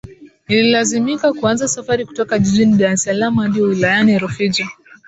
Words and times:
Nililazimika 0.49 1.33
kuanza 1.33 1.67
safari 1.67 2.05
kutoka 2.05 2.39
jijini 2.39 2.77
Dar 2.77 2.91
es 2.91 3.03
Salaam 3.03 3.35
hadi 3.35 3.61
wilayani 3.61 4.19
Rufiji 4.19 4.65